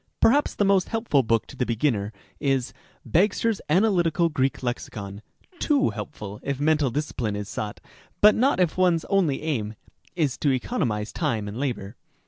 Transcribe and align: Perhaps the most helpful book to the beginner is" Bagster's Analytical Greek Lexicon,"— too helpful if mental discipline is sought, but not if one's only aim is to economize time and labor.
Perhaps 0.19 0.55
the 0.55 0.65
most 0.65 0.89
helpful 0.89 1.21
book 1.21 1.45
to 1.45 1.55
the 1.55 1.63
beginner 1.63 2.11
is" 2.39 2.73
Bagster's 3.07 3.61
Analytical 3.69 4.29
Greek 4.29 4.63
Lexicon,"— 4.63 5.21
too 5.59 5.91
helpful 5.91 6.39
if 6.41 6.59
mental 6.59 6.89
discipline 6.89 7.35
is 7.35 7.47
sought, 7.47 7.79
but 8.19 8.33
not 8.33 8.59
if 8.59 8.79
one's 8.79 9.05
only 9.11 9.43
aim 9.43 9.75
is 10.15 10.37
to 10.39 10.49
economize 10.51 11.13
time 11.13 11.47
and 11.47 11.55
labor. 11.59 11.97